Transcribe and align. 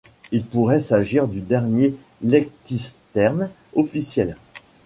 Il 0.31 0.43
pourrait 0.45 0.79
s'agir 0.79 1.27
du 1.27 1.41
dernier 1.41 1.93
lectisterne 2.23 3.51
officiel. 3.75 4.35